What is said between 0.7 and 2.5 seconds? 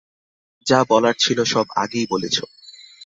বলার ছিল, সব আগেই বলেছ।